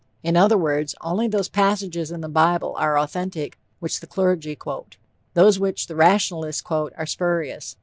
[0.23, 4.97] In other words, only those passages in the bible are authentic which the clergy quote;
[5.35, 7.75] those which the rationalists quote are spurious.